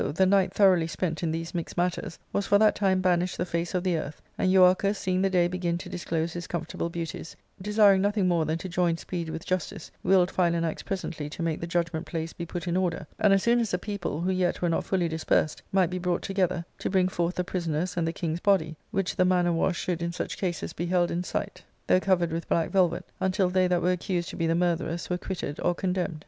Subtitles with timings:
[0.15, 3.75] the night throughly spent in these mixed matters, was for that time banished the face
[3.75, 7.69] of the earth, and Euarchus Seeing the day begin to disclose his comfortable beauties, de
[7.69, 11.67] siring nothing more than to join speed with justice, willed Philanax presently to make the
[11.67, 14.69] judgment place be put in order, and, as soon as the people, who yet were
[14.69, 18.11] not fully dispersed, might be brought together, to bring forth the pri soners and the
[18.11, 21.99] king's body, which the manner was should in such cases be held in sight, though
[21.99, 25.59] covered with black velvet, until they that were accused to be the murtherers were quitted
[25.59, 26.19] or condemned.